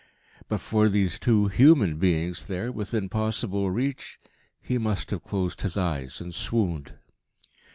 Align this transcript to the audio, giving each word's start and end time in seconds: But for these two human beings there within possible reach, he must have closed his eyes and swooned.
But 0.47 0.61
for 0.61 0.89
these 0.89 1.19
two 1.19 1.47
human 1.49 1.99
beings 1.99 2.45
there 2.45 2.71
within 2.71 3.07
possible 3.07 3.69
reach, 3.69 4.17
he 4.59 4.79
must 4.79 5.11
have 5.11 5.21
closed 5.23 5.61
his 5.61 5.77
eyes 5.77 6.19
and 6.19 6.33
swooned. 6.33 6.95